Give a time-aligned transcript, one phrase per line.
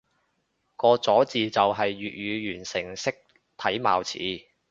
[0.77, 3.11] 個咗字就係粵語完成式
[3.55, 4.47] 體貌詞